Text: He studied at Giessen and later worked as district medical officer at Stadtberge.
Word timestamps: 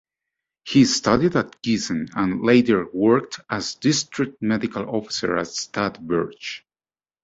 He 0.65 0.85
studied 0.85 1.35
at 1.35 1.61
Giessen 1.61 2.09
and 2.15 2.41
later 2.41 2.87
worked 2.91 3.39
as 3.51 3.75
district 3.75 4.41
medical 4.41 4.89
officer 4.89 5.37
at 5.37 5.45
Stadtberge. 5.45 6.61